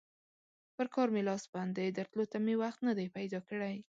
پر 0.75 0.87
کار 0.95 1.07
مې 1.13 1.21
لاس 1.29 1.43
بند 1.53 1.71
دی؛ 1.77 1.87
درتلو 1.97 2.25
ته 2.31 2.37
مې 2.45 2.53
وخت 2.63 2.79
نه 2.87 2.93
دی 2.97 3.05
پیدا 3.17 3.39
کړی. 3.49 3.75